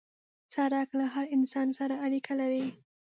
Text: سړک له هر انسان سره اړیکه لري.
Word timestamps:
سړک 0.53 0.89
له 0.99 1.05
هر 1.13 1.25
انسان 1.35 1.67
سره 1.79 1.95
اړیکه 2.05 2.33
لري. 2.41 2.65